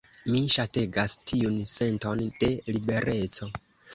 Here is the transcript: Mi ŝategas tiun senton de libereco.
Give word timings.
Mi 0.35 0.39
ŝategas 0.53 1.13
tiun 1.31 1.59
senton 1.73 2.23
de 2.45 2.49
libereco. 2.73 3.53